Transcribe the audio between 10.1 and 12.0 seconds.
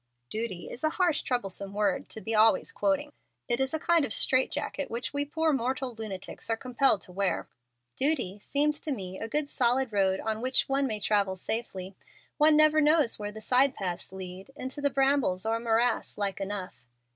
on which one may travel safely.